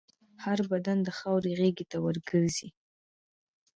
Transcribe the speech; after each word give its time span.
هر 0.43 0.59
بدن 0.71 0.97
د 1.03 1.09
خاورې 1.17 1.51
غېږ 1.59 1.77
ته 1.91 1.97
ورګرځي. 2.05 2.69